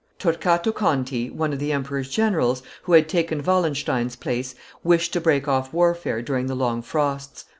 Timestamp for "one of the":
1.29-1.71